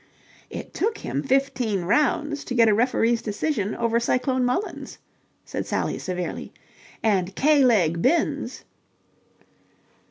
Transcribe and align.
"It 0.49 0.73
took 0.73 0.97
him 0.97 1.21
fifteen 1.21 1.83
rounds 1.83 2.43
to 2.45 2.55
get 2.55 2.67
a 2.67 2.73
referee's 2.73 3.21
decision 3.21 3.75
over 3.75 3.99
Cyclone 3.99 4.43
Mullins," 4.43 4.97
said 5.45 5.67
Sally 5.67 5.99
severely, 5.99 6.51
"and 7.03 7.35
K 7.35 7.63
leg 7.63 8.01
Binns..." 8.01 8.63